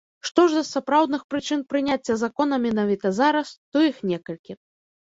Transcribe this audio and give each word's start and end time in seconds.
Што 0.27 0.45
ж 0.53 0.55
да 0.59 0.63
сапраўдных 0.69 1.21
прычын 1.33 1.61
прыняцця 1.75 2.15
закона 2.25 2.55
менавіта 2.67 3.07
зараз, 3.23 3.57
то 3.73 3.77
іх 3.91 4.07
некалькі. 4.13 4.61